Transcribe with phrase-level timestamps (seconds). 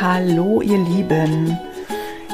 [0.00, 1.58] Hallo ihr Lieben,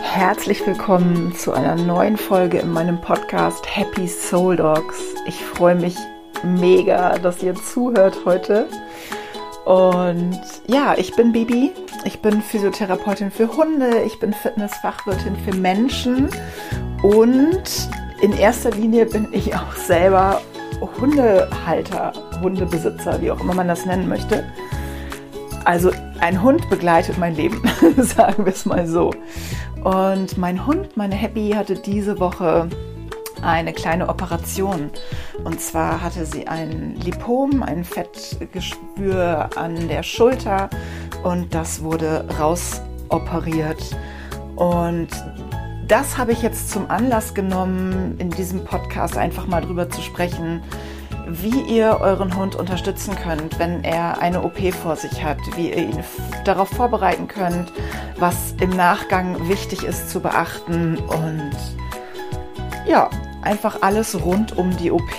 [0.02, 4.98] herzlich willkommen zu einer neuen Folge in meinem Podcast Happy Soul Dogs.
[5.26, 5.96] Ich freue mich
[6.42, 8.66] mega, dass ihr zuhört heute.
[9.64, 11.72] Und ja, ich bin Bibi,
[12.04, 16.28] ich bin Physiotherapeutin für Hunde, ich bin Fitnessfachwirtin für Menschen
[17.02, 17.88] und
[18.20, 20.42] in erster Linie bin ich auch selber
[21.00, 22.12] Hundehalter,
[22.42, 24.44] Hundebesitzer, wie auch immer man das nennen möchte.
[25.64, 25.90] Also
[26.20, 27.62] ein Hund begleitet mein Leben,
[27.96, 29.12] sagen wir es mal so.
[29.82, 32.68] Und mein Hund, meine Happy, hatte diese Woche
[33.42, 34.90] eine kleine Operation.
[35.44, 40.70] Und zwar hatte sie ein Lipom, ein Fettgeschwür an der Schulter
[41.22, 43.96] und das wurde rausoperiert.
[44.56, 45.08] Und
[45.86, 50.62] das habe ich jetzt zum Anlass genommen, in diesem Podcast einfach mal drüber zu sprechen,
[51.26, 55.78] wie ihr euren Hund unterstützen könnt, wenn er eine OP vor sich hat, wie ihr
[55.78, 56.04] ihn
[56.44, 57.72] darauf vorbereiten könnt,
[58.18, 61.52] was im Nachgang wichtig ist zu beachten und
[62.86, 63.08] ja,
[63.42, 65.14] einfach alles rund um die OP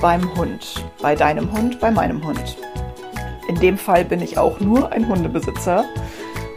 [0.00, 2.56] beim Hund, bei deinem Hund, bei meinem Hund.
[3.48, 5.84] In dem Fall bin ich auch nur ein Hundebesitzer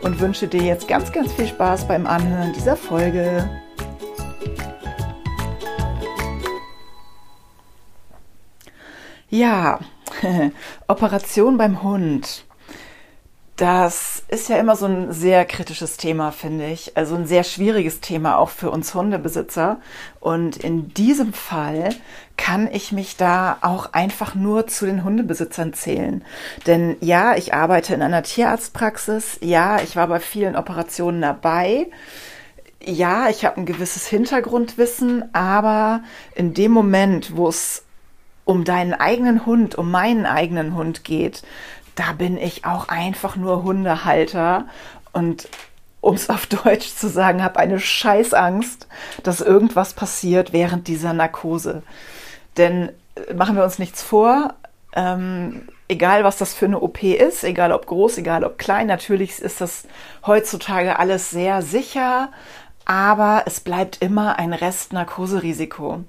[0.03, 3.49] und wünsche dir jetzt ganz, ganz viel Spaß beim Anhören dieser Folge.
[9.31, 9.79] Ja,
[10.89, 12.43] Operation beim Hund.
[13.55, 16.97] Das ist ja immer so ein sehr kritisches Thema, finde ich.
[16.97, 19.79] Also ein sehr schwieriges Thema auch für uns Hundebesitzer.
[20.19, 21.95] Und in diesem Fall
[22.35, 26.25] kann ich mich da auch einfach nur zu den Hundebesitzern zählen.
[26.67, 29.37] Denn ja, ich arbeite in einer Tierarztpraxis.
[29.41, 31.87] Ja, ich war bei vielen Operationen dabei.
[32.83, 36.01] Ja, ich habe ein gewisses Hintergrundwissen, aber
[36.35, 37.85] in dem Moment, wo es
[38.51, 41.41] um deinen eigenen Hund, um meinen eigenen Hund geht,
[41.95, 44.65] da bin ich auch einfach nur Hundehalter
[45.13, 45.47] und
[46.01, 48.89] um es auf Deutsch zu sagen, habe eine Scheißangst,
[49.23, 51.81] dass irgendwas passiert während dieser Narkose.
[52.57, 54.55] Denn äh, machen wir uns nichts vor,
[54.97, 59.39] ähm, egal was das für eine OP ist, egal ob groß, egal ob klein, natürlich
[59.39, 59.85] ist das
[60.25, 62.33] heutzutage alles sehr sicher,
[62.83, 66.03] aber es bleibt immer ein Rest-Narkoserisiko.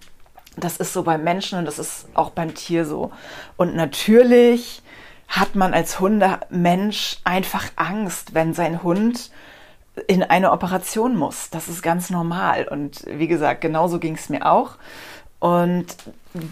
[0.57, 3.11] Das ist so beim Menschen und das ist auch beim Tier so.
[3.57, 4.83] Und natürlich
[5.29, 9.31] hat man als Hundemensch einfach Angst, wenn sein Hund
[10.07, 11.51] in eine Operation muss.
[11.51, 12.69] Das ist ganz normal.
[12.69, 14.77] Und wie gesagt, genauso ging es mir auch.
[15.43, 15.97] Und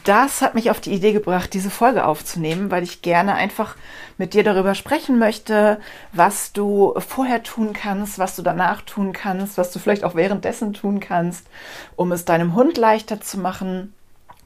[0.05, 3.77] das hat mich auf die Idee gebracht, diese Folge aufzunehmen, weil ich gerne einfach
[4.19, 5.79] mit dir darüber sprechen möchte,
[6.13, 10.73] was du vorher tun kannst, was du danach tun kannst, was du vielleicht auch währenddessen
[10.73, 11.47] tun kannst,
[11.95, 13.95] um es deinem Hund leichter zu machen,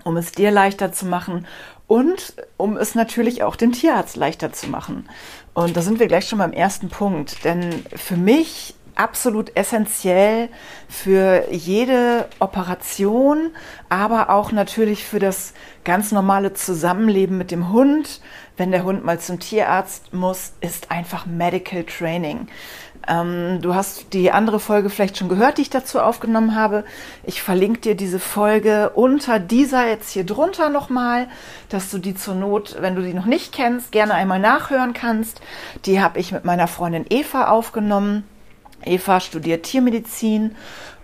[0.05, 1.47] um es dir leichter zu machen
[1.87, 5.09] und um es natürlich auch dem Tierarzt leichter zu machen.
[5.55, 10.49] Und da sind wir gleich schon beim ersten Punkt, denn für mich absolut essentiell
[10.89, 13.51] für jede Operation,
[13.89, 18.21] aber auch natürlich für das ganz normale Zusammenleben mit dem Hund,
[18.57, 22.49] wenn der Hund mal zum Tierarzt muss, ist einfach Medical Training.
[23.09, 26.85] Ähm, du hast die andere Folge vielleicht schon gehört, die ich dazu aufgenommen habe.
[27.25, 31.29] Ich verlinke dir diese Folge unter dieser jetzt hier drunter nochmal,
[31.69, 35.41] dass du die zur Not, wenn du die noch nicht kennst, gerne einmal nachhören kannst.
[35.85, 38.25] Die habe ich mit meiner Freundin Eva aufgenommen.
[38.85, 40.55] Eva studiert Tiermedizin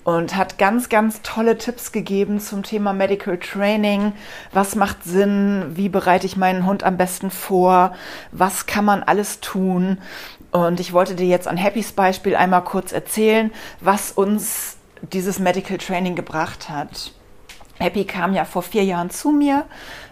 [0.04, 4.12] und hat ganz, ganz tolle Tipps gegeben zum Thema Medical Training.
[4.52, 5.72] Was macht Sinn?
[5.74, 7.94] Wie bereite ich meinen Hund am besten vor?
[8.32, 9.98] Was kann man alles tun?
[10.50, 14.76] Und ich wollte dir jetzt an Happys Beispiel einmal kurz erzählen, was uns
[15.12, 17.12] dieses Medical Training gebracht hat.
[17.78, 19.64] Happy kam ja vor vier Jahren zu mir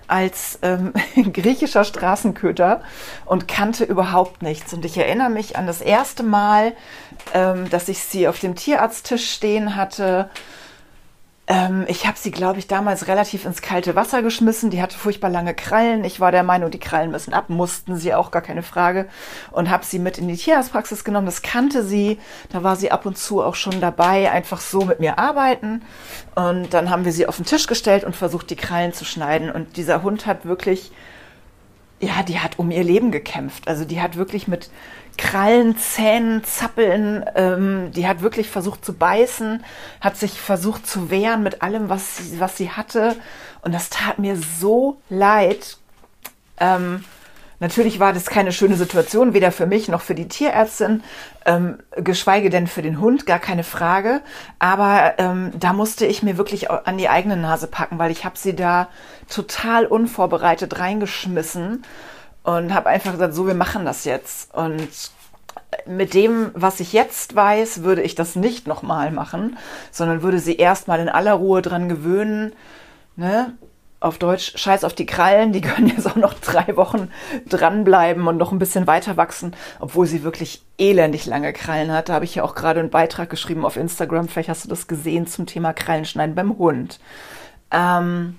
[0.09, 0.93] als ähm,
[1.33, 2.83] griechischer Straßenköter
[3.25, 4.73] und kannte überhaupt nichts.
[4.73, 6.73] Und ich erinnere mich an das erste Mal,
[7.35, 10.31] ähm, dass ich sie auf dem Tierarzttisch stehen hatte
[11.51, 14.69] ähm, ich habe sie, glaube ich, damals relativ ins kalte Wasser geschmissen.
[14.69, 16.05] Die hatte furchtbar lange Krallen.
[16.05, 19.09] Ich war der Meinung, die Krallen müssen ab, mussten sie auch, gar keine Frage.
[19.51, 21.25] Und habe sie mit in die Tierarztpraxis genommen.
[21.25, 22.19] Das kannte sie.
[22.51, 25.83] Da war sie ab und zu auch schon dabei, einfach so mit mir arbeiten.
[26.35, 29.51] Und dann haben wir sie auf den Tisch gestellt und versucht, die Krallen zu schneiden.
[29.51, 30.93] Und dieser Hund hat wirklich
[32.01, 33.67] ja, die hat um ihr Leben gekämpft.
[33.67, 34.71] Also die hat wirklich mit
[35.19, 39.63] Krallen, Zähnen, Zappeln, ähm, die hat wirklich versucht zu beißen,
[40.01, 43.17] hat sich versucht zu wehren mit allem, was sie, was sie hatte.
[43.61, 45.77] Und das tat mir so leid.
[46.59, 47.05] Ähm,
[47.61, 51.03] Natürlich war das keine schöne Situation, weder für mich noch für die Tierärztin,
[51.45, 54.21] ähm, geschweige denn für den Hund, gar keine Frage.
[54.61, 58.39] Aber ähm, da musste ich mir wirklich an die eigene Nase packen, weil ich habe
[58.39, 58.89] sie da
[59.29, 61.83] total unvorbereitet reingeschmissen
[62.49, 64.55] und habe einfach gesagt, so, wir machen das jetzt.
[64.55, 64.89] Und
[65.85, 69.59] mit dem, was ich jetzt weiß, würde ich das nicht nochmal machen,
[69.91, 72.55] sondern würde sie erstmal in aller Ruhe dran gewöhnen,
[73.17, 73.53] ne?
[74.01, 77.11] auf Deutsch, scheiß auf die Krallen, die können jetzt auch noch drei Wochen
[77.51, 82.09] dranbleiben und noch ein bisschen weiter wachsen, obwohl sie wirklich elendig lange Krallen hat.
[82.09, 84.87] Da habe ich ja auch gerade einen Beitrag geschrieben auf Instagram, vielleicht hast du das
[84.87, 86.99] gesehen zum Thema Krallenschneiden beim Hund.
[87.71, 88.39] Ähm,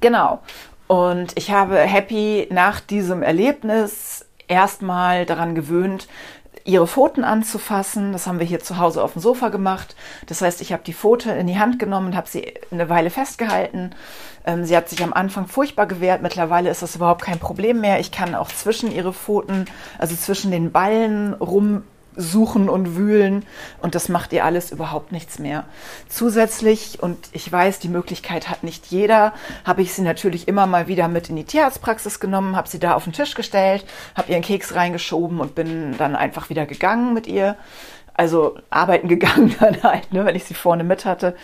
[0.00, 0.42] genau.
[0.86, 6.06] Und ich habe Happy nach diesem Erlebnis erstmal daran gewöhnt,
[6.64, 8.12] ihre Pfoten anzufassen.
[8.12, 9.96] Das haben wir hier zu Hause auf dem Sofa gemacht.
[10.26, 13.94] Das heißt, ich habe die Pfote in die Hand genommen habe sie eine Weile festgehalten.
[14.44, 16.22] Ähm, sie hat sich am Anfang furchtbar gewehrt.
[16.22, 18.00] Mittlerweile ist das überhaupt kein Problem mehr.
[18.00, 19.66] Ich kann auch zwischen ihre Pfoten,
[19.98, 21.84] also zwischen den Ballen rum
[22.16, 23.44] suchen und wühlen
[23.80, 25.64] und das macht ihr alles überhaupt nichts mehr.
[26.08, 29.32] Zusätzlich, und ich weiß, die Möglichkeit hat nicht jeder,
[29.64, 32.94] habe ich sie natürlich immer mal wieder mit in die Tierarztpraxis genommen, habe sie da
[32.94, 33.84] auf den Tisch gestellt,
[34.14, 37.56] habe ihren Keks reingeschoben und bin dann einfach wieder gegangen mit ihr.
[38.14, 41.36] Also arbeiten gegangen dann halt, ne, wenn ich sie vorne mit hatte.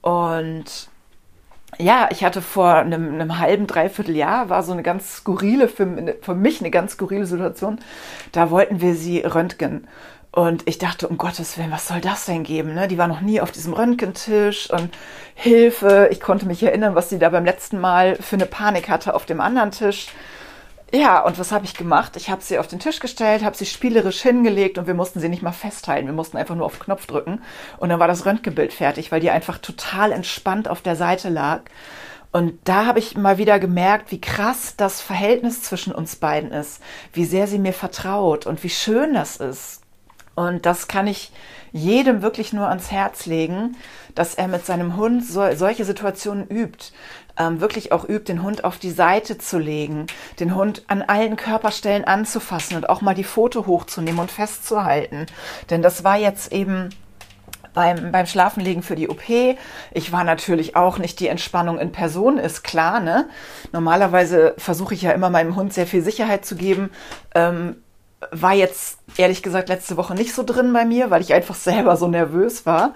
[0.00, 0.88] Und
[1.78, 6.16] ja, ich hatte vor einem, einem halben, dreiviertel Jahr, war so eine ganz skurrile, für,
[6.20, 7.78] für mich eine ganz skurrile Situation.
[8.32, 9.86] Da wollten wir sie röntgen.
[10.32, 12.74] Und ich dachte, um Gottes Willen, was soll das denn geben?
[12.74, 12.88] Ne?
[12.88, 14.90] Die war noch nie auf diesem Röntgentisch und
[15.34, 16.08] Hilfe.
[16.10, 19.24] Ich konnte mich erinnern, was sie da beim letzten Mal für eine Panik hatte auf
[19.24, 20.08] dem anderen Tisch.
[20.94, 22.16] Ja, und was habe ich gemacht?
[22.16, 25.28] Ich habe sie auf den Tisch gestellt, habe sie spielerisch hingelegt und wir mussten sie
[25.28, 26.06] nicht mal festhalten.
[26.06, 27.42] Wir mussten einfach nur auf Knopf drücken
[27.78, 31.62] und dann war das Röntgenbild fertig, weil die einfach total entspannt auf der Seite lag.
[32.30, 36.80] Und da habe ich mal wieder gemerkt, wie krass das Verhältnis zwischen uns beiden ist,
[37.12, 39.80] wie sehr sie mir vertraut und wie schön das ist.
[40.36, 41.32] Und das kann ich
[41.72, 43.76] jedem wirklich nur ans Herz legen,
[44.14, 46.92] dass er mit seinem Hund so, solche Situationen übt
[47.38, 50.06] ähm, wirklich auch übt, den Hund auf die Seite zu legen,
[50.40, 55.26] den Hund an allen Körperstellen anzufassen und auch mal die Foto hochzunehmen und festzuhalten.
[55.70, 56.90] Denn das war jetzt eben
[57.76, 59.28] beim, beim Schlafenlegen für die OP.
[59.92, 63.00] Ich war natürlich auch nicht die Entspannung in Person, ist klar.
[63.00, 63.28] Ne?
[63.70, 66.90] Normalerweise versuche ich ja immer meinem Hund sehr viel Sicherheit zu geben.
[67.34, 67.76] Ähm,
[68.30, 71.96] war jetzt ehrlich gesagt letzte Woche nicht so drin bei mir, weil ich einfach selber
[71.96, 72.94] so nervös war.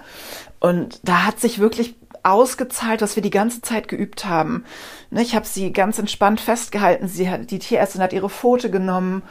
[0.59, 4.65] Und da hat sich wirklich ausgezahlt, was wir die ganze Zeit geübt haben.
[5.09, 7.07] Ne, ich habe sie ganz entspannt festgehalten.
[7.07, 9.23] Sie hat, die Tierärztin hat ihre Pfote genommen,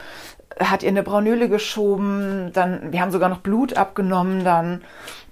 [0.58, 4.82] hat ihr eine Braunöle geschoben, dann, wir haben sogar noch Blut abgenommen dann.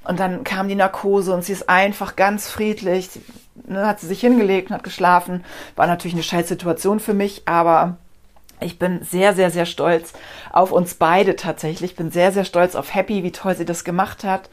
[0.04, 3.10] Und dann kam die Narkose und sie ist einfach ganz friedlich,
[3.66, 5.44] ne, hat sie sich hingelegt und hat geschlafen.
[5.76, 7.98] War natürlich eine Scheißsituation für mich, aber
[8.60, 10.14] ich bin sehr, sehr, sehr stolz
[10.52, 11.92] auf uns beide tatsächlich.
[11.92, 14.50] Ich bin sehr, sehr stolz auf Happy, wie toll sie das gemacht hat.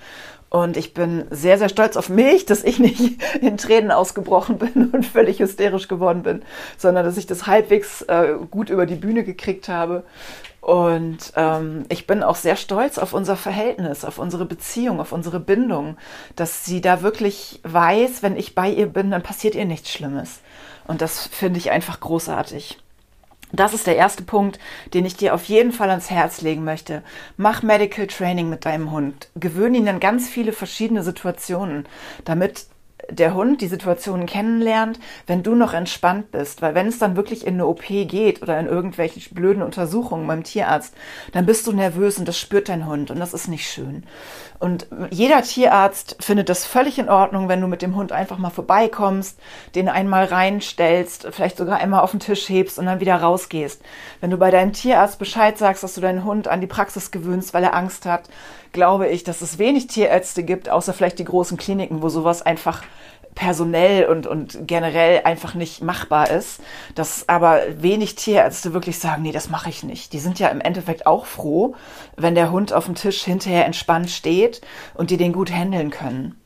[0.56, 4.90] Und ich bin sehr, sehr stolz auf mich, dass ich nicht in Tränen ausgebrochen bin
[4.94, 6.44] und völlig hysterisch geworden bin,
[6.78, 10.06] sondern dass ich das halbwegs äh, gut über die Bühne gekriegt habe.
[10.62, 15.42] Und ähm, ich bin auch sehr stolz auf unser Verhältnis, auf unsere Beziehung, auf unsere
[15.42, 15.98] Bindung,
[16.38, 20.40] dass sie da wirklich weiß, wenn ich bei ihr bin, dann passiert ihr nichts Schlimmes.
[20.88, 22.78] Und das finde ich einfach großartig.
[23.56, 24.60] Das ist der erste Punkt,
[24.94, 27.04] den ich dir auf jeden Fall ans Herz legen möchte.
[27.38, 29.30] Mach Medical Training mit deinem Hund.
[29.36, 31.88] Gewöhne ihn an ganz viele verschiedene Situationen,
[32.26, 32.68] damit
[33.10, 36.62] der Hund die Situation kennenlernt, wenn du noch entspannt bist.
[36.62, 40.44] Weil wenn es dann wirklich in eine OP geht oder in irgendwelche blöden Untersuchungen beim
[40.44, 40.94] Tierarzt,
[41.32, 44.04] dann bist du nervös und das spürt dein Hund und das ist nicht schön.
[44.66, 48.50] Und jeder Tierarzt findet das völlig in Ordnung, wenn du mit dem Hund einfach mal
[48.50, 49.40] vorbeikommst,
[49.76, 53.80] den einmal reinstellst, vielleicht sogar einmal auf den Tisch hebst und dann wieder rausgehst.
[54.22, 57.54] Wenn du bei deinem Tierarzt Bescheid sagst, dass du deinen Hund an die Praxis gewöhnst,
[57.54, 58.24] weil er Angst hat,
[58.72, 62.82] glaube ich, dass es wenig Tierärzte gibt, außer vielleicht die großen Kliniken, wo sowas einfach
[63.36, 66.62] personell und, und generell einfach nicht machbar ist,
[66.96, 70.14] dass aber wenig Tierärzte wirklich sagen, nee, das mache ich nicht.
[70.14, 71.76] Die sind ja im Endeffekt auch froh,
[72.16, 74.62] wenn der Hund auf dem Tisch hinterher entspannt steht
[74.94, 76.40] und die den gut handeln können.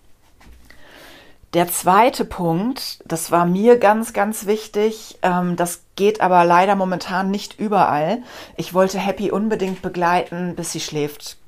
[1.56, 7.32] Der zweite Punkt, das war mir ganz, ganz wichtig, ähm, das geht aber leider momentan
[7.32, 8.22] nicht überall.
[8.56, 11.39] Ich wollte Happy unbedingt begleiten, bis sie schläft.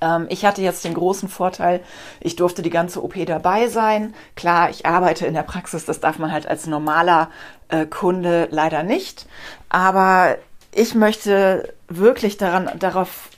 [0.00, 1.80] Ähm, ich hatte jetzt den großen Vorteil,
[2.20, 4.14] ich durfte die ganze OP dabei sein.
[4.36, 7.30] Klar, ich arbeite in der Praxis, das darf man halt als normaler
[7.68, 9.26] äh, Kunde leider nicht.
[9.68, 10.36] Aber
[10.72, 13.30] ich möchte wirklich daran, darauf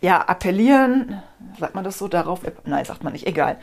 [0.00, 1.22] ja, appellieren,
[1.58, 2.40] sagt man das so darauf?
[2.64, 3.58] Nein, sagt man nicht, egal.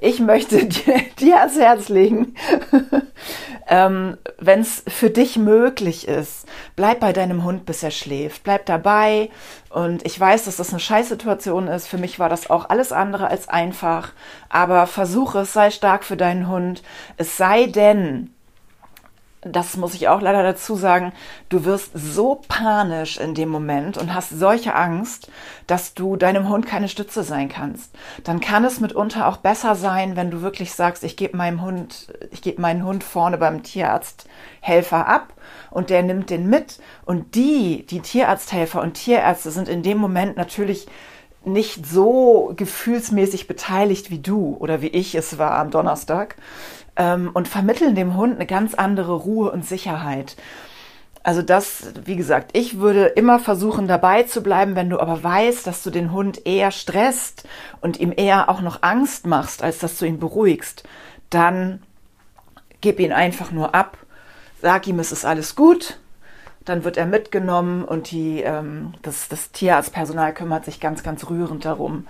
[0.00, 2.34] Ich möchte dir, dir ans Herz legen,
[3.68, 8.44] ähm, wenn es für dich möglich ist, bleib bei deinem Hund, bis er schläft.
[8.44, 9.30] Bleib dabei.
[9.68, 11.88] Und ich weiß, dass das eine Scheißsituation ist.
[11.88, 14.12] Für mich war das auch alles andere als einfach.
[14.48, 16.82] Aber versuche es, sei stark für deinen Hund.
[17.16, 18.32] Es sei denn,
[19.42, 21.12] das muss ich auch leider dazu sagen,
[21.48, 25.30] du wirst so panisch in dem Moment und hast solche Angst,
[25.66, 27.94] dass du deinem Hund keine Stütze sein kannst.
[28.24, 32.12] Dann kann es mitunter auch besser sein, wenn du wirklich sagst, ich gebe meinem Hund,
[32.30, 35.32] ich gebe meinen Hund vorne beim Tierarzthelfer ab
[35.70, 36.78] und der nimmt den mit.
[37.06, 40.86] Und die, die Tierarzthelfer und Tierärzte sind in dem Moment natürlich
[41.44, 46.36] nicht so gefühlsmäßig beteiligt wie du oder wie ich es war am Donnerstag
[46.96, 50.36] ähm, und vermitteln dem Hund eine ganz andere Ruhe und Sicherheit.
[51.22, 55.66] Also das, wie gesagt, ich würde immer versuchen dabei zu bleiben, wenn du aber weißt,
[55.66, 57.46] dass du den Hund eher stresst
[57.82, 60.84] und ihm eher auch noch Angst machst, als dass du ihn beruhigst,
[61.28, 61.82] dann
[62.80, 63.98] gib ihn einfach nur ab,
[64.62, 65.98] sag ihm, es ist alles gut,
[66.64, 71.64] dann wird er mitgenommen und die, ähm, das, das Tierarztpersonal kümmert sich ganz, ganz rührend
[71.64, 72.06] darum,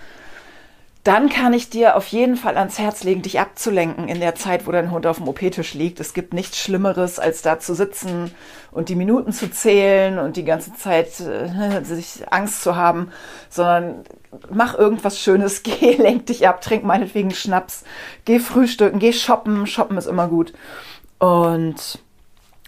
[1.04, 4.66] dann kann ich dir auf jeden Fall ans Herz legen, dich abzulenken in der Zeit,
[4.66, 5.98] wo dein Hund auf dem OP-Tisch liegt.
[5.98, 8.32] Es gibt nichts Schlimmeres, als da zu sitzen
[8.70, 13.12] und die Minuten zu zählen und die ganze Zeit äh, sich Angst zu haben,
[13.48, 14.04] sondern
[14.50, 17.84] mach irgendwas Schönes, geh, lenk dich ab, trink meinetwegen Schnaps,
[18.26, 19.66] geh frühstücken, geh shoppen.
[19.66, 20.52] Shoppen ist immer gut.
[21.18, 21.98] Und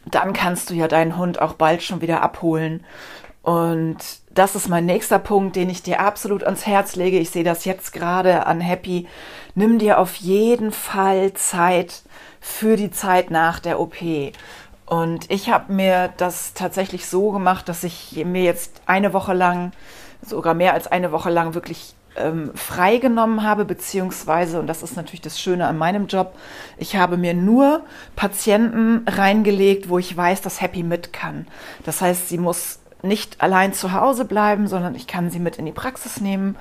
[0.06, 2.84] dann kannst du ja deinen Hund auch bald schon wieder abholen.
[3.42, 3.98] Und
[4.30, 7.18] das ist mein nächster Punkt, den ich dir absolut ans Herz lege.
[7.18, 9.08] Ich sehe das jetzt gerade an Happy.
[9.54, 12.02] Nimm dir auf jeden Fall Zeit
[12.40, 13.96] für die Zeit nach der OP.
[14.86, 19.72] Und ich habe mir das tatsächlich so gemacht, dass ich mir jetzt eine Woche lang,
[20.20, 25.20] sogar mehr als eine Woche lang wirklich ähm, freigenommen habe, beziehungsweise, und das ist natürlich
[25.20, 26.34] das Schöne an meinem Job,
[26.76, 27.82] ich habe mir nur
[28.16, 31.46] Patienten reingelegt, wo ich weiß, dass Happy mit kann.
[31.84, 35.66] Das heißt, sie muss nicht allein zu Hause bleiben, sondern ich kann sie mit in
[35.66, 36.56] die Praxis nehmen.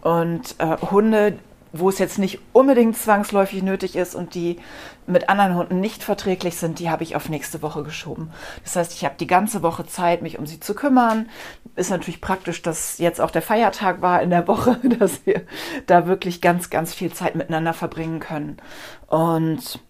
[0.00, 1.38] Und äh, Hunde,
[1.72, 4.58] wo es jetzt nicht unbedingt zwangsläufig nötig ist und die
[5.06, 8.30] mit anderen Hunden nicht verträglich sind, die habe ich auf nächste Woche geschoben.
[8.62, 11.28] Das heißt, ich habe die ganze Woche Zeit, mich um sie zu kümmern.
[11.74, 15.42] Ist natürlich praktisch, dass jetzt auch der Feiertag war in der Woche, dass wir
[15.86, 18.58] da wirklich ganz, ganz viel Zeit miteinander verbringen können.
[19.06, 19.80] Und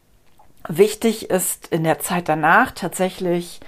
[0.68, 3.60] wichtig ist in der Zeit danach tatsächlich,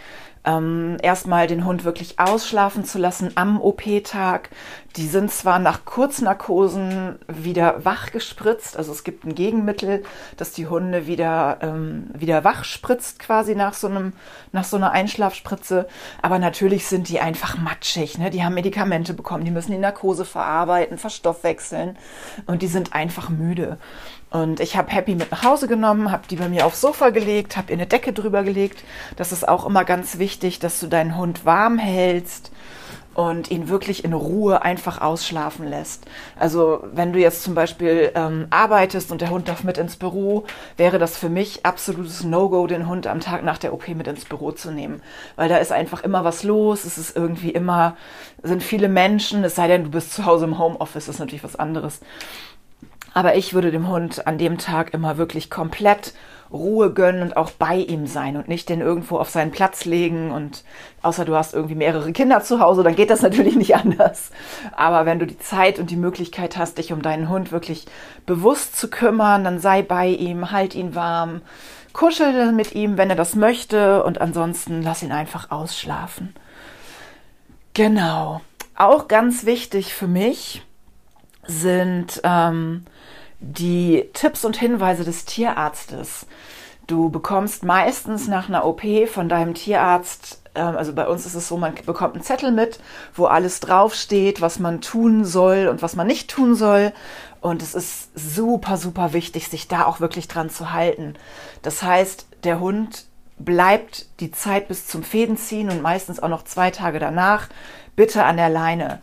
[0.45, 4.51] ähm, erstmal den Hund wirklich ausschlafen zu lassen am OP-Tag.
[4.97, 10.05] Die sind zwar nach Kurznarkosen wieder wach gespritzt, also es gibt ein Gegenmittel,
[10.37, 14.13] dass die Hunde wieder, ähm, wieder wach spritzt quasi nach so, einem,
[14.53, 15.89] nach so einer Einschlafspritze,
[16.23, 18.19] aber natürlich sind die einfach matschig.
[18.19, 18.31] Ne?
[18.31, 21.99] Die haben Medikamente bekommen, die müssen die Narkose verarbeiten, verstoffwechseln
[22.47, 23.79] und die sind einfach müde.
[24.31, 27.57] Und ich habe Happy mit nach Hause genommen, habe die bei mir aufs Sofa gelegt,
[27.57, 28.83] habe ihr eine Decke drüber gelegt.
[29.17, 32.51] Das ist auch immer ganz wichtig, dass du deinen Hund warm hältst
[33.15, 36.05] und ihn wirklich in Ruhe einfach ausschlafen lässt.
[36.39, 40.45] Also wenn du jetzt zum Beispiel ähm, arbeitest und der Hund darf mit ins Büro,
[40.77, 44.25] wäre das für mich absolutes No-Go, den Hund am Tag nach der OP mit ins
[44.25, 45.01] Büro zu nehmen.
[45.37, 47.97] Weil da ist einfach immer was los, es ist irgendwie immer,
[48.43, 51.57] sind viele Menschen, es sei denn, du bist zu Hause im Homeoffice, ist natürlich was
[51.57, 52.01] anderes.
[53.15, 56.13] Aber ich würde dem Hund an dem Tag immer wirklich komplett
[56.53, 60.31] Ruhe gönnen und auch bei ihm sein und nicht den irgendwo auf seinen Platz legen
[60.31, 60.63] und
[61.03, 64.31] außer du hast irgendwie mehrere Kinder zu Hause, dann geht das natürlich nicht anders.
[64.77, 67.87] Aber wenn du die Zeit und die Möglichkeit hast, dich um deinen Hund wirklich
[68.27, 71.41] bewusst zu kümmern, dann sei bei ihm, halt ihn warm,
[71.93, 76.35] kuschel mit ihm, wenn er das möchte und ansonsten lass ihn einfach ausschlafen.
[77.75, 78.41] Genau.
[78.77, 80.63] Auch ganz wichtig für mich
[81.47, 82.85] sind ähm,
[83.41, 86.27] die Tipps und Hinweise des Tierarztes.
[86.87, 91.49] Du bekommst meistens nach einer OP von deinem Tierarzt, äh, also bei uns ist es
[91.49, 92.79] so, man bekommt einen Zettel mit,
[93.15, 96.93] wo alles draufsteht, was man tun soll und was man nicht tun soll.
[97.41, 101.15] Und es ist super, super wichtig, sich da auch wirklich dran zu halten.
[101.63, 103.05] Das heißt, der Hund
[103.39, 107.49] bleibt die Zeit bis zum Fädenziehen und meistens auch noch zwei Tage danach
[107.97, 109.01] bitte an der Leine.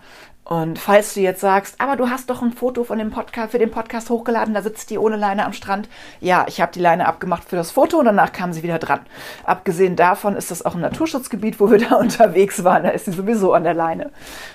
[0.52, 3.58] Und falls du jetzt sagst, aber du hast doch ein Foto von dem Podcast für
[3.58, 5.88] den Podcast hochgeladen, da sitzt die ohne Leine am Strand.
[6.20, 9.00] Ja, ich habe die Leine abgemacht für das Foto und danach kam sie wieder dran.
[9.46, 12.84] Abgesehen davon ist das auch ein Naturschutzgebiet, wo wir da unterwegs waren.
[12.84, 14.12] Da ist sie sowieso an der Leine.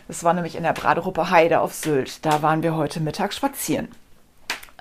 [0.06, 2.26] Das war nämlich in der Braderuppe Heide auf Sylt.
[2.26, 3.88] Da waren wir heute Mittag spazieren.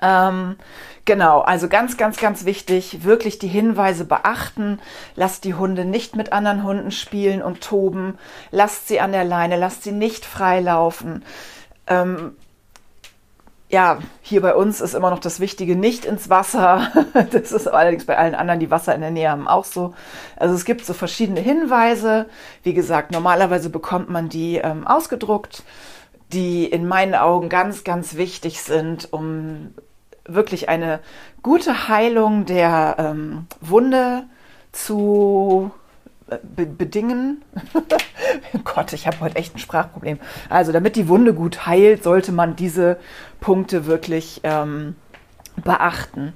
[0.02, 0.56] Ähm,
[1.04, 4.78] genau, also ganz, ganz, ganz wichtig, wirklich die Hinweise beachten.
[5.14, 8.18] Lasst die Hunde nicht mit anderen Hunden spielen und toben.
[8.50, 11.24] Lasst sie an der Leine, lasst sie nicht freilaufen.
[11.86, 12.36] Ähm,
[13.68, 16.92] ja, hier bei uns ist immer noch das Wichtige, nicht ins Wasser.
[17.32, 19.94] Das ist allerdings bei allen anderen, die Wasser in der Nähe haben, auch so.
[20.36, 22.26] Also es gibt so verschiedene Hinweise.
[22.62, 25.64] Wie gesagt, normalerweise bekommt man die ähm, ausgedruckt,
[26.32, 29.74] die in meinen Augen ganz, ganz wichtig sind, um
[30.24, 31.00] wirklich eine
[31.42, 34.24] gute Heilung der ähm, Wunde
[34.72, 35.70] zu
[36.42, 37.42] be bedingen.
[38.64, 40.18] Gott, ich habe heute echt ein Sprachproblem.
[40.48, 42.98] Also, damit die Wunde gut heilt, sollte man diese
[43.40, 44.96] Punkte wirklich ähm,
[45.62, 46.34] beachten.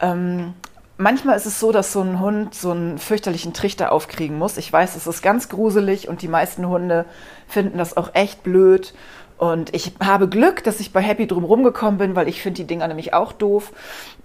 [0.00, 0.52] Ähm,
[0.98, 4.56] manchmal ist es so, dass so ein Hund so einen fürchterlichen Trichter aufkriegen muss.
[4.56, 7.06] Ich weiß, es ist ganz gruselig und die meisten Hunde
[7.48, 8.94] finden das auch echt blöd.
[9.38, 12.66] Und ich habe Glück, dass ich bei Happy drum rumgekommen bin, weil ich finde die
[12.66, 13.72] Dinger nämlich auch doof.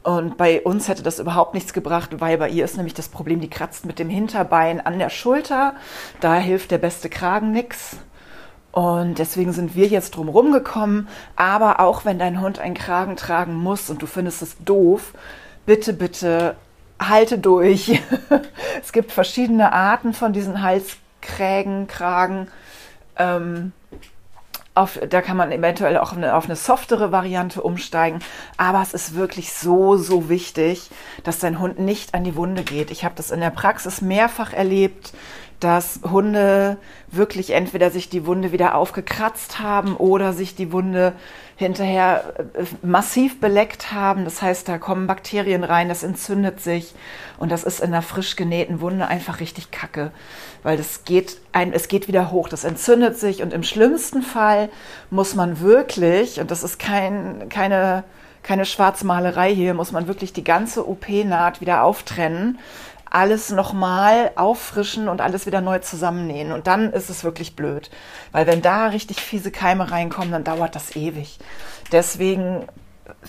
[0.03, 3.41] Und bei uns hätte das überhaupt nichts gebracht, weil bei ihr ist nämlich das Problem,
[3.41, 5.75] die kratzt mit dem Hinterbein an der Schulter.
[6.21, 7.97] Da hilft der beste Kragen nix.
[8.71, 11.09] Und deswegen sind wir jetzt drum rumgekommen.
[11.35, 15.13] Aber auch wenn dein Hund einen Kragen tragen muss und du findest es doof,
[15.65, 16.55] bitte, bitte
[16.99, 17.99] halte durch.
[18.81, 22.47] es gibt verschiedene Arten von diesen Halskrägen, Kragen.
[23.17, 23.73] Ähm,
[24.73, 28.19] auf, da kann man eventuell auch eine, auf eine softere Variante umsteigen.
[28.57, 30.89] Aber es ist wirklich so, so wichtig,
[31.23, 32.89] dass dein Hund nicht an die Wunde geht.
[32.89, 35.13] Ich habe das in der Praxis mehrfach erlebt,
[35.61, 36.77] dass Hunde
[37.11, 41.13] wirklich entweder sich die Wunde wieder aufgekratzt haben oder sich die Wunde
[41.55, 44.25] hinterher äh, massiv beleckt haben.
[44.25, 46.95] Das heißt, da kommen Bakterien rein, das entzündet sich
[47.37, 50.11] und das ist in einer frisch genähten Wunde einfach richtig kacke,
[50.63, 54.69] weil das geht ein, es geht wieder hoch, das entzündet sich und im schlimmsten Fall
[55.11, 58.03] muss man wirklich, und das ist kein, keine,
[58.41, 62.57] keine Schwarzmalerei hier, muss man wirklich die ganze OP-Naht wieder auftrennen
[63.11, 66.51] alles nochmal auffrischen und alles wieder neu zusammennähen.
[66.51, 67.91] Und dann ist es wirklich blöd.
[68.31, 71.37] Weil wenn da richtig fiese Keime reinkommen, dann dauert das ewig.
[71.91, 72.67] Deswegen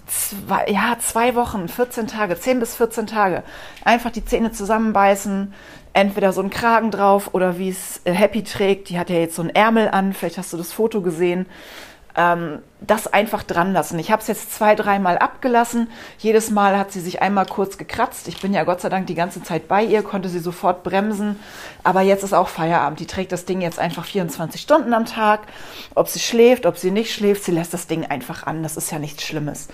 [0.06, 3.42] zwei, ja, zwei Wochen, 14 Tage, 10 bis 14 Tage.
[3.84, 5.52] Einfach die Zähne zusammenbeißen,
[5.92, 8.88] entweder so einen Kragen drauf oder wie es äh, Happy trägt.
[8.88, 11.46] Die hat ja jetzt so einen Ärmel an, vielleicht hast du das Foto gesehen
[12.16, 13.98] ähm, das einfach dran lassen.
[13.98, 15.88] Ich habe es jetzt zwei, dreimal abgelassen.
[16.18, 18.28] Jedes Mal hat sie sich einmal kurz gekratzt.
[18.28, 21.38] Ich bin ja Gott sei Dank die ganze Zeit bei ihr, konnte sie sofort bremsen.
[21.84, 23.00] Aber jetzt ist auch Feierabend.
[23.00, 25.42] Die trägt das Ding jetzt einfach 24 Stunden am Tag.
[25.94, 28.62] Ob sie schläft, ob sie nicht schläft, sie lässt das Ding einfach an.
[28.62, 29.68] Das ist ja nichts Schlimmes.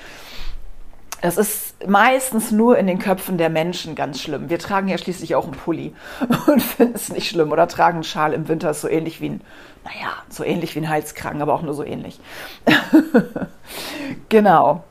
[1.20, 4.50] Das ist meistens nur in den Köpfen der Menschen ganz schlimm.
[4.50, 5.94] Wir tragen ja schließlich auch einen Pulli
[6.46, 9.30] und finden es nicht schlimm oder tragen einen Schal im Winter, ist so ähnlich wie
[9.30, 9.40] ein,
[9.84, 12.20] naja, so ähnlich wie ein Halskragen, aber auch nur so ähnlich.
[14.28, 14.84] genau.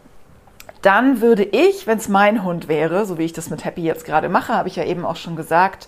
[0.82, 4.06] Dann würde ich, wenn es mein Hund wäre, so wie ich das mit Happy jetzt
[4.06, 5.88] gerade mache, habe ich ja eben auch schon gesagt,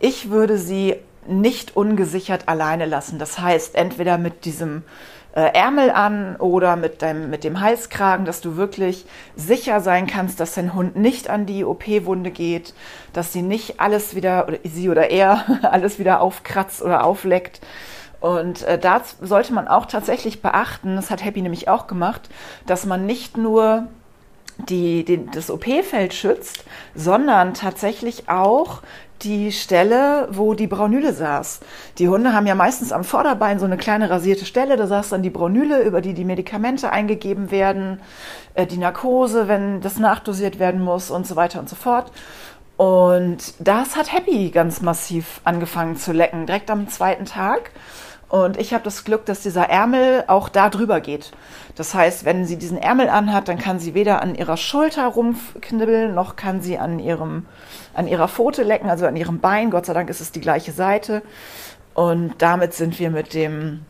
[0.00, 3.18] ich würde sie nicht ungesichert alleine lassen.
[3.18, 4.82] Das heißt, entweder mit diesem
[5.40, 10.54] Ärmel an oder mit, deinem, mit dem Halskragen, dass du wirklich sicher sein kannst, dass
[10.54, 12.74] dein Hund nicht an die OP-Wunde geht,
[13.12, 17.60] dass sie nicht alles wieder, oder sie oder er, alles wieder aufkratzt oder aufleckt.
[18.20, 22.30] Und äh, da sollte man auch tatsächlich beachten, das hat Happy nämlich auch gemacht,
[22.66, 23.88] dass man nicht nur
[24.56, 28.82] die, den, das OP-Feld schützt, sondern tatsächlich auch
[29.24, 31.60] die Stelle, wo die Braunüle saß.
[31.98, 35.22] Die Hunde haben ja meistens am Vorderbein so eine kleine rasierte Stelle, da saß dann
[35.22, 38.00] die Braunüle, über die die Medikamente eingegeben werden,
[38.54, 42.12] äh, die Narkose, wenn das nachdosiert werden muss und so weiter und so fort.
[42.76, 47.70] Und das hat Happy ganz massiv angefangen zu lecken, direkt am zweiten Tag.
[48.34, 51.30] Und ich habe das Glück, dass dieser Ärmel auch da drüber geht.
[51.76, 56.16] Das heißt, wenn sie diesen Ärmel anhat, dann kann sie weder an ihrer Schulter rumknibbeln,
[56.16, 57.46] noch kann sie an ihrem,
[57.94, 59.70] an ihrer Pfote lecken, also an ihrem Bein.
[59.70, 61.22] Gott sei Dank ist es die gleiche Seite.
[61.94, 63.82] Und damit sind wir mit dem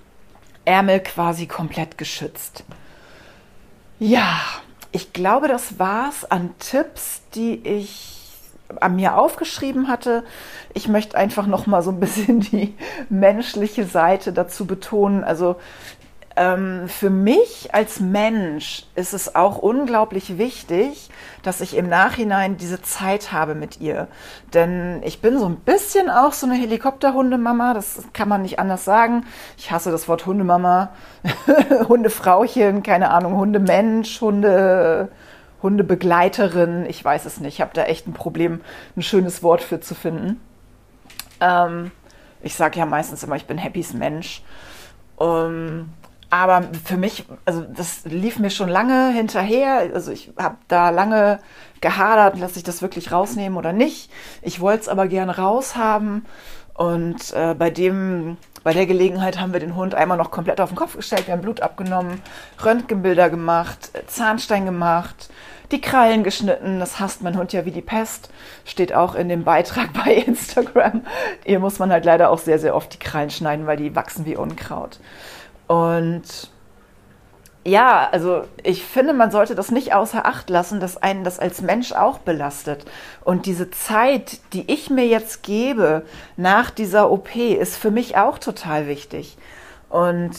[0.67, 2.65] Ärmel quasi komplett geschützt.
[3.99, 4.43] Ja,
[4.93, 8.24] ich glaube, das war's an Tipps, die ich
[8.81, 10.25] an mir aufgeschrieben hatte.
[10.73, 12.75] Ich möchte einfach noch mal so ein bisschen die
[13.09, 15.25] menschliche Seite dazu betonen.
[15.25, 15.57] Also
[16.37, 21.11] ähm, für mich als Mensch ist es auch unglaublich wichtig,
[21.43, 24.09] dass ich im Nachhinein diese Zeit habe mit ihr.
[24.53, 28.85] Denn ich bin so ein bisschen auch so eine Helikopterhundemama, das kann man nicht anders
[28.85, 29.27] sagen.
[29.57, 30.91] Ich hasse das Wort Hundemama,
[31.89, 35.11] Hundefrauchen, keine Ahnung, Hundemensch, Hunde.
[35.65, 37.55] Hundebegleiterin, ich weiß es nicht.
[37.55, 38.61] Ich habe da echt ein Problem,
[38.97, 40.41] ein schönes Wort für zu finden.
[41.41, 41.91] Ähm,
[42.43, 44.43] ich sage ja meistens immer, ich bin Happys Mensch.
[45.17, 45.91] Um,
[46.29, 49.91] aber für mich, also das lief mir schon lange hinterher.
[49.95, 51.39] Also ich habe da lange
[51.81, 54.11] gehadert, lasse ich das wirklich rausnehmen oder nicht.
[54.43, 56.27] Ich wollte es aber gerne raushaben.
[56.75, 60.71] Und äh, bei dem, bei der Gelegenheit haben wir den Hund einmal noch komplett auf
[60.71, 61.29] den Kopf gestellt.
[61.29, 62.21] Wir haben Blut abgenommen,
[62.65, 65.31] Röntgenbilder gemacht, Zahnstein gemacht,
[65.73, 66.81] die Krallen geschnitten.
[66.81, 68.31] Das hasst mein Hund ja wie die Pest.
[68.65, 71.03] Steht auch in dem Beitrag bei Instagram.
[71.45, 74.27] Hier muss man halt leider auch sehr, sehr oft die Krallen schneiden, weil die wachsen
[74.27, 74.99] wie Unkraut.
[75.67, 76.51] Und
[77.67, 81.63] ja, also ich finde, man sollte das nicht außer Acht lassen, dass einen das als
[81.63, 82.85] Mensch auch belastet.
[83.25, 86.05] Und diese Zeit, die ich mir jetzt gebe
[86.37, 89.39] nach dieser OP, ist für mich auch total wichtig.
[89.89, 90.33] Und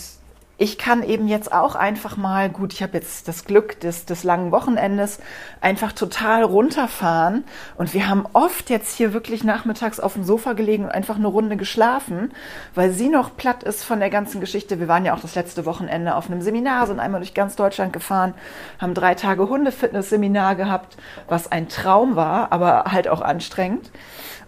[0.57, 4.23] ich kann eben jetzt auch einfach mal, gut, ich habe jetzt das Glück des, des
[4.23, 5.19] langen Wochenendes,
[5.59, 7.43] einfach total runterfahren.
[7.75, 11.27] Und wir haben oft jetzt hier wirklich nachmittags auf dem Sofa gelegen und einfach eine
[11.27, 12.31] Runde geschlafen,
[12.73, 14.79] weil sie noch platt ist von der ganzen Geschichte.
[14.79, 17.91] Wir waren ja auch das letzte Wochenende auf einem Seminar, sind einmal durch ganz Deutschland
[17.91, 18.33] gefahren,
[18.79, 20.95] haben drei Tage Hundefitness-Seminar gehabt,
[21.27, 23.91] was ein Traum war, aber halt auch anstrengend.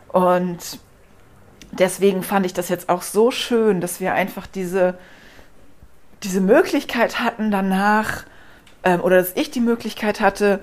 [0.08, 0.80] Und
[1.74, 4.98] deswegen fand ich das jetzt auch so schön, dass wir einfach diese
[6.24, 8.24] diese Möglichkeit hatten danach,
[8.84, 10.60] ähm, oder dass ich die Möglichkeit hatte,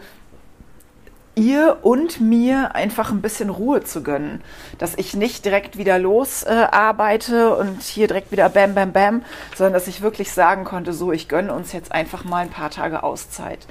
[1.36, 4.42] ihr und mir einfach ein bisschen Ruhe zu gönnen.
[4.78, 9.24] Dass ich nicht direkt wieder losarbeite äh, und hier direkt wieder bam, bam, bam,
[9.56, 12.70] sondern dass ich wirklich sagen konnte, so, ich gönne uns jetzt einfach mal ein paar
[12.70, 13.66] Tage Auszeit.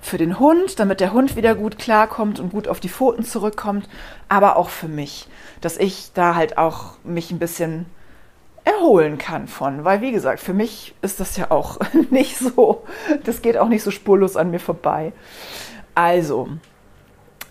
[0.00, 3.88] Für den Hund, damit der Hund wieder gut klarkommt und gut auf die Pfoten zurückkommt,
[4.28, 5.28] aber auch für mich,
[5.60, 7.86] dass ich da halt auch mich ein bisschen
[8.64, 9.84] erholen kann von.
[9.84, 11.78] Weil, wie gesagt, für mich ist das ja auch
[12.10, 12.84] nicht so,
[13.24, 15.12] das geht auch nicht so spurlos an mir vorbei.
[15.94, 16.48] Also,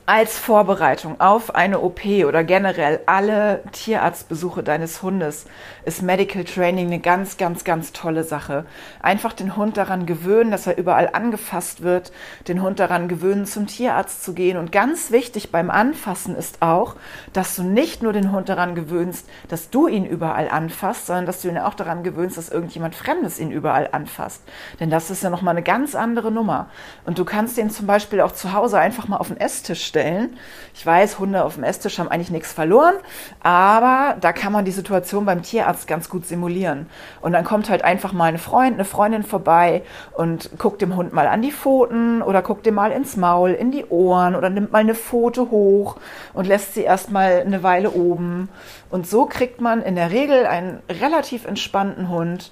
[0.05, 5.45] als Vorbereitung auf eine OP oder generell alle Tierarztbesuche deines Hundes
[5.85, 8.65] ist Medical Training eine ganz, ganz, ganz tolle Sache.
[9.01, 12.11] Einfach den Hund daran gewöhnen, dass er überall angefasst wird,
[12.49, 14.57] den Hund daran gewöhnen, zum Tierarzt zu gehen.
[14.57, 16.97] Und ganz wichtig beim Anfassen ist auch,
[17.31, 21.41] dass du nicht nur den Hund daran gewöhnst, dass du ihn überall anfasst, sondern dass
[21.41, 24.43] du ihn auch daran gewöhnst, dass irgendjemand Fremdes ihn überall anfasst.
[24.81, 26.67] Denn das ist ja nochmal eine ganz andere Nummer.
[27.05, 30.37] Und du kannst den zum Beispiel auch zu Hause einfach mal auf den Esstisch stellen.
[30.73, 32.95] Ich weiß, Hunde auf dem Esstisch haben eigentlich nichts verloren,
[33.41, 36.87] aber da kann man die Situation beim Tierarzt ganz gut simulieren.
[37.21, 41.13] Und dann kommt halt einfach mal ein Freund, eine Freundin vorbei und guckt dem Hund
[41.13, 44.71] mal an die Pfoten oder guckt dem mal ins Maul, in die Ohren oder nimmt
[44.71, 45.97] mal eine Pfote hoch
[46.33, 48.49] und lässt sie erstmal eine Weile oben.
[48.89, 52.51] Und so kriegt man in der Regel einen relativ entspannten Hund,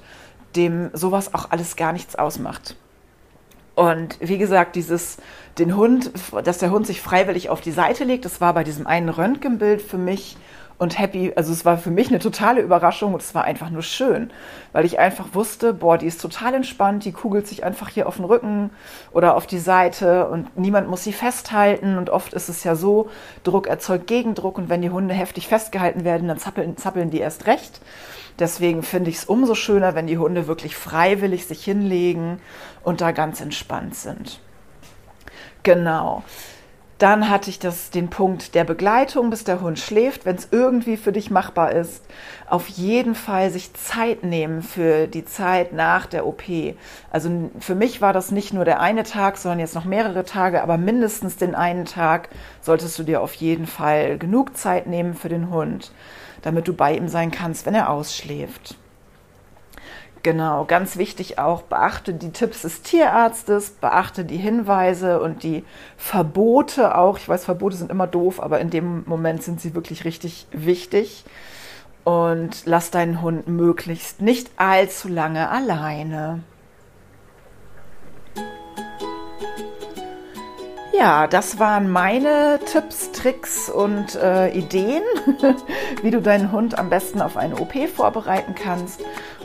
[0.56, 2.76] dem sowas auch alles gar nichts ausmacht.
[3.76, 5.18] Und wie gesagt, dieses,
[5.58, 6.12] den Hund,
[6.44, 9.82] dass der Hund sich freiwillig auf die Seite legt, das war bei diesem einen Röntgenbild
[9.82, 10.38] für mich
[10.82, 13.84] und happy, also es war für mich eine totale Überraschung und es war einfach nur
[13.84, 14.32] schön,
[14.72, 18.16] weil ich einfach wusste, boah, die ist total entspannt, die kugelt sich einfach hier auf
[18.16, 18.72] den Rücken
[19.12, 23.12] oder auf die Seite und niemand muss sie festhalten und oft ist es ja so,
[23.44, 27.46] Druck erzeugt Gegendruck und wenn die Hunde heftig festgehalten werden, dann zappeln, zappeln die erst
[27.46, 27.80] recht.
[28.40, 32.42] Deswegen finde ich es umso schöner, wenn die Hunde wirklich freiwillig sich hinlegen
[32.84, 34.40] und da ganz entspannt sind.
[35.62, 36.24] Genau.
[37.02, 40.98] Dann hatte ich das, den Punkt der Begleitung, bis der Hund schläft, wenn es irgendwie
[40.98, 42.06] für dich machbar ist.
[42.48, 46.44] Auf jeden Fall sich Zeit nehmen für die Zeit nach der OP.
[47.10, 50.62] Also für mich war das nicht nur der eine Tag, sondern jetzt noch mehrere Tage,
[50.62, 52.30] aber mindestens den einen Tag
[52.62, 55.92] solltest du dir auf jeden Fall genug Zeit nehmen für den Hund
[56.42, 58.76] damit du bei ihm sein kannst, wenn er ausschläft.
[60.24, 65.66] Genau, ganz wichtig auch, beachte die Tipps des Tierarztes, beachte die Hinweise und die
[65.98, 67.18] Verbote auch.
[67.18, 71.26] Ich weiß, Verbote sind immer doof, aber in dem Moment sind sie wirklich richtig wichtig.
[72.04, 76.44] Und lass deinen Hund möglichst nicht allzu lange alleine.
[80.94, 85.02] Ja, das waren meine Tipps, Tricks und äh, Ideen,
[86.04, 89.02] wie du deinen Hund am besten auf eine OP vorbereiten kannst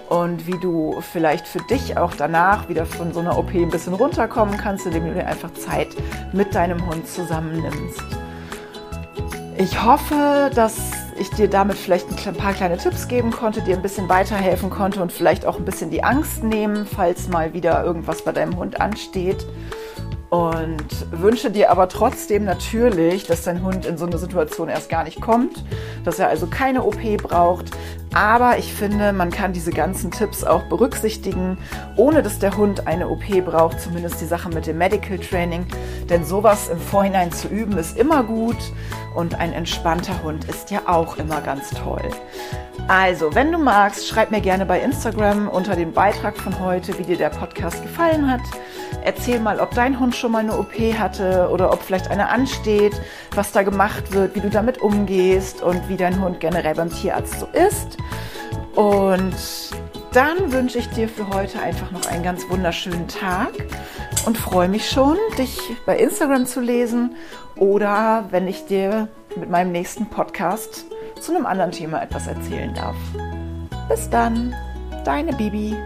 [0.08, 3.94] und wie du vielleicht für dich auch danach wieder von so einer OP ein bisschen
[3.94, 5.88] runterkommen kannst, indem du dir einfach Zeit
[6.32, 8.02] mit deinem Hund zusammennimmst.
[9.58, 13.82] Ich hoffe, dass ich dir damit vielleicht ein paar kleine Tipps geben konnte, dir ein
[13.82, 18.22] bisschen weiterhelfen konnte und vielleicht auch ein bisschen die Angst nehmen, falls mal wieder irgendwas
[18.22, 19.46] bei deinem Hund ansteht
[20.30, 25.04] und wünsche dir aber trotzdem natürlich, dass dein Hund in so eine Situation erst gar
[25.04, 25.64] nicht kommt,
[26.04, 27.70] dass er also keine OP braucht.
[28.12, 31.58] Aber ich finde, man kann diese ganzen Tipps auch berücksichtigen,
[31.96, 35.66] ohne dass der Hund eine OP braucht, zumindest die Sache mit dem Medical Training.
[36.08, 38.56] Denn sowas im Vorhinein zu üben ist immer gut
[39.14, 42.08] und ein entspannter Hund ist ja auch immer ganz toll.
[42.88, 47.02] Also, wenn du magst, schreib mir gerne bei Instagram unter dem Beitrag von heute, wie
[47.02, 48.42] dir der Podcast gefallen hat.
[49.06, 53.00] Erzähl mal, ob dein Hund schon mal eine OP hatte oder ob vielleicht eine ansteht,
[53.36, 57.38] was da gemacht wird, wie du damit umgehst und wie dein Hund generell beim Tierarzt
[57.38, 57.98] so ist.
[58.74, 59.36] Und
[60.12, 63.52] dann wünsche ich dir für heute einfach noch einen ganz wunderschönen Tag
[64.26, 67.14] und freue mich schon, dich bei Instagram zu lesen
[67.54, 70.84] oder wenn ich dir mit meinem nächsten Podcast
[71.20, 72.96] zu einem anderen Thema etwas erzählen darf.
[73.88, 74.52] Bis dann,
[75.04, 75.76] deine Bibi.